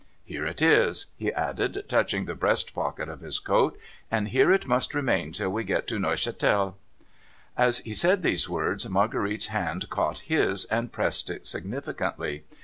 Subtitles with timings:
[0.25, 3.77] Here it is,' he added, touching the breast pocket of his coat,'
[4.09, 6.75] and here it must remain till we get to Neuchatel.'
[7.55, 12.45] As he said those words, Marguerite's hand caught his, and pressed it significantly.